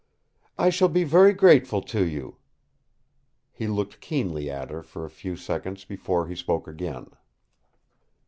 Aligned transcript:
"I 0.57 0.71
shall 0.71 0.87
be 0.87 1.03
very 1.03 1.31
grateful 1.31 1.79
to 1.83 2.03
you." 2.03 2.37
He 3.53 3.67
looked 3.67 4.01
keenly 4.01 4.49
at 4.49 4.71
her 4.71 4.81
for 4.81 5.05
a 5.05 5.11
few 5.11 5.35
seconds 5.35 5.85
before 5.85 6.27
he 6.27 6.35
spoke 6.35 6.67
again. 6.67 7.11